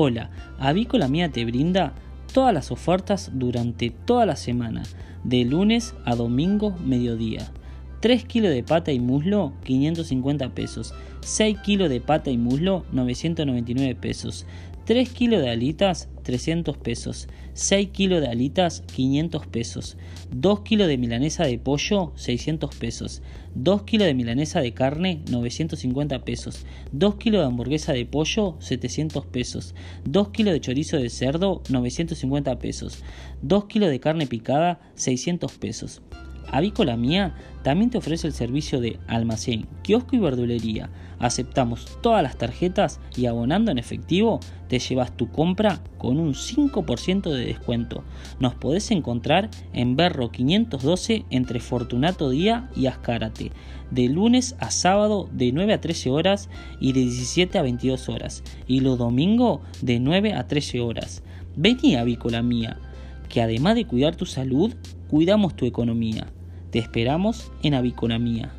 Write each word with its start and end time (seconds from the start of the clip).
Hola, 0.00 0.30
Avícola 0.60 1.08
Mía 1.08 1.28
te 1.32 1.44
brinda 1.44 1.92
todas 2.32 2.54
las 2.54 2.70
ofertas 2.70 3.32
durante 3.34 3.90
toda 3.90 4.26
la 4.26 4.36
semana, 4.36 4.84
de 5.24 5.44
lunes 5.44 5.92
a 6.04 6.14
domingo 6.14 6.72
mediodía. 6.84 7.50
3 7.98 8.24
kilos 8.26 8.52
de 8.52 8.62
pata 8.62 8.92
y 8.92 9.00
muslo, 9.00 9.54
550 9.64 10.50
pesos. 10.50 10.94
6 11.22 11.58
kilos 11.64 11.90
de 11.90 12.00
pata 12.00 12.30
y 12.30 12.38
muslo, 12.38 12.84
999 12.92 13.96
pesos. 13.96 14.46
3 14.88 15.06
kilos 15.10 15.42
de 15.42 15.50
alitas, 15.50 16.08
300 16.22 16.78
pesos. 16.78 17.28
6 17.52 17.90
kilos 17.90 18.22
de 18.22 18.28
alitas, 18.28 18.82
500 18.94 19.46
pesos. 19.46 19.98
2 20.30 20.60
kilos 20.60 20.88
de 20.88 20.96
milanesa 20.96 21.44
de 21.44 21.58
pollo, 21.58 22.12
600 22.16 22.74
pesos. 22.74 23.20
2 23.54 23.82
kilos 23.82 24.06
de 24.06 24.14
milanesa 24.14 24.62
de 24.62 24.72
carne, 24.72 25.20
950 25.30 26.24
pesos. 26.24 26.64
2 26.92 27.16
kilos 27.16 27.42
de 27.42 27.46
hamburguesa 27.48 27.92
de 27.92 28.06
pollo, 28.06 28.56
700 28.60 29.26
pesos. 29.26 29.74
2 30.06 30.30
kilos 30.30 30.54
de 30.54 30.60
chorizo 30.62 30.96
de 30.96 31.10
cerdo, 31.10 31.62
950 31.68 32.58
pesos. 32.58 33.04
2 33.42 33.66
kilos 33.66 33.90
de 33.90 34.00
carne 34.00 34.26
picada, 34.26 34.80
600 34.94 35.52
pesos. 35.58 36.00
Avícola 36.50 36.96
Mía 36.96 37.34
también 37.62 37.90
te 37.90 37.98
ofrece 37.98 38.26
el 38.26 38.32
servicio 38.32 38.80
de 38.80 38.98
almacén, 39.06 39.66
kiosco 39.82 40.16
y 40.16 40.18
verdulería. 40.18 40.90
Aceptamos 41.18 41.98
todas 42.00 42.22
las 42.22 42.38
tarjetas 42.38 43.00
y 43.16 43.26
abonando 43.26 43.70
en 43.70 43.78
efectivo 43.78 44.40
te 44.68 44.78
llevas 44.78 45.16
tu 45.16 45.30
compra 45.30 45.80
con 45.98 46.18
un 46.18 46.34
5% 46.34 47.30
de 47.30 47.44
descuento. 47.44 48.04
Nos 48.38 48.54
podés 48.54 48.90
encontrar 48.90 49.50
en 49.72 49.96
Berro 49.96 50.30
512 50.30 51.24
entre 51.30 51.60
Fortunato 51.60 52.30
Día 52.30 52.70
y 52.76 52.86
Ascárate, 52.86 53.52
de 53.90 54.08
lunes 54.08 54.54
a 54.60 54.70
sábado 54.70 55.28
de 55.32 55.52
9 55.52 55.74
a 55.74 55.80
13 55.80 56.10
horas 56.10 56.48
y 56.80 56.92
de 56.92 57.00
17 57.00 57.58
a 57.58 57.62
22 57.62 58.08
horas, 58.08 58.44
y 58.66 58.80
los 58.80 58.98
domingos 58.98 59.60
de 59.82 59.98
9 59.98 60.34
a 60.34 60.46
13 60.46 60.80
horas. 60.80 61.22
Vení 61.56 61.96
Avícola 61.96 62.42
Mía, 62.42 62.78
que 63.28 63.42
además 63.42 63.74
de 63.74 63.86
cuidar 63.86 64.14
tu 64.14 64.26
salud, 64.26 64.74
cuidamos 65.08 65.56
tu 65.56 65.66
economía. 65.66 66.28
Te 66.70 66.78
esperamos 66.78 67.50
en 67.62 67.72
Aviconamía. 67.72 68.57